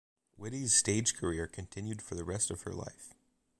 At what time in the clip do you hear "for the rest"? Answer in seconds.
2.01-2.49